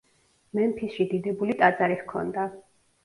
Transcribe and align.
მემფისში 0.59 1.05
დიდებული 1.13 1.57
ტაძარი 1.63 1.99
ჰქონდა. 2.03 2.49